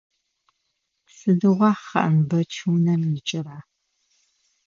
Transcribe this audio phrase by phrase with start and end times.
[1.15, 3.59] Сыдигъо Хъанбэч унэм икӏыра?